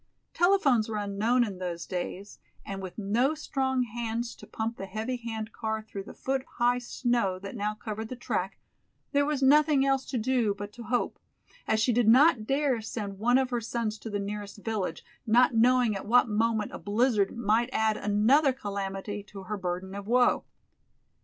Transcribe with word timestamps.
Telephones 0.33 0.89
were 0.89 0.97
unknown 0.97 1.43
in 1.43 1.59
those 1.59 1.85
days, 1.85 2.39
and 2.65 2.81
with 2.81 2.97
no 2.97 3.35
strong 3.35 3.83
hands 3.83 4.33
to 4.33 4.47
pump 4.47 4.77
the 4.77 4.87
heavy 4.87 5.17
hand 5.17 5.51
car 5.53 5.79
through 5.83 6.01
the 6.05 6.13
foot 6.15 6.43
high 6.57 6.79
snow 6.79 7.37
that 7.37 7.55
now 7.55 7.75
covered 7.75 8.09
the 8.09 8.15
track, 8.15 8.57
there 9.11 9.27
was 9.27 9.43
nothing 9.43 9.85
else 9.85 10.03
to 10.05 10.17
do 10.17 10.55
but 10.55 10.73
to 10.73 10.81
hope, 10.81 11.19
as 11.67 11.79
she 11.79 11.93
did 11.93 12.07
not 12.07 12.47
dare 12.47 12.81
send 12.81 13.19
one 13.19 13.37
of 13.37 13.51
her 13.51 13.61
sons 13.61 13.99
to 13.99 14.09
the 14.09 14.17
nearest 14.17 14.57
village, 14.63 15.05
not 15.27 15.53
knowing 15.53 15.95
at 15.95 16.07
what 16.07 16.27
moment 16.27 16.71
a 16.71 16.79
blizzard 16.79 17.37
might 17.37 17.69
add 17.71 17.95
another 17.95 18.51
calamity 18.51 19.21
to 19.21 19.43
her 19.43 19.55
burden 19.55 19.93
of 19.93 20.07
woe. 20.07 20.43